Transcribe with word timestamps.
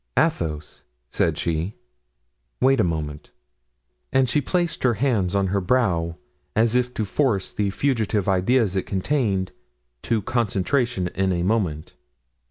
"Athos?" 0.17 0.83
said 1.11 1.37
she; 1.37 1.75
"wait 2.59 2.79
a 2.79 2.83
moment." 2.83 3.29
And 4.11 4.27
she 4.27 4.41
placed 4.41 4.81
her 4.81 4.95
hands 4.95 5.35
on 5.35 5.49
her 5.53 5.61
brow, 5.61 6.17
as 6.55 6.73
if 6.73 6.91
to 6.95 7.05
force 7.05 7.51
the 7.51 7.69
fugitive 7.69 8.27
ideas 8.27 8.75
it 8.75 8.87
contained 8.87 9.51
to 10.01 10.23
concentration 10.23 11.07
in 11.09 11.31
a 11.31 11.43
moment. 11.43 11.93